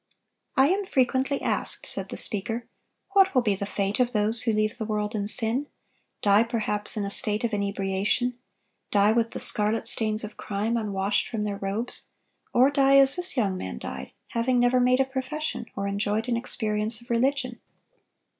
[0.55, 2.65] (940) "I am frequently asked," said the speaker,
[3.11, 5.67] "what will be the fate of those who leave the world in sin,
[6.23, 8.33] die, perhaps, in a state of inebriation,
[8.89, 12.07] die with the scarlet stains of crime unwashed from their robes,
[12.51, 16.35] or die as this young man died, having never made a profession or enjoyed an
[16.35, 17.59] experience of religion.